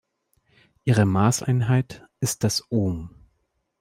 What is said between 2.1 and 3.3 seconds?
ist das Ohm.